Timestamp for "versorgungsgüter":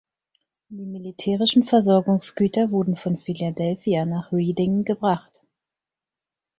1.63-2.71